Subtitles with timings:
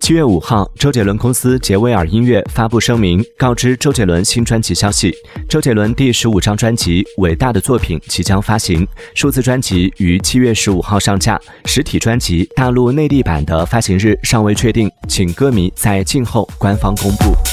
[0.00, 5.14] 七月五号周杰伦公司杰威尔音乐发布声明告知周杰伦新专辑消息
[5.48, 17.49] 周杰伦第十五张专辑伟大的作品即将发行数字专辑于七月十五号上架实体专辑大陆内地版的发行日尚未确定请歌迷在静候官方公布。